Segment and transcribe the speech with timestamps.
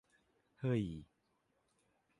[0.59, 0.83] เฮ่ย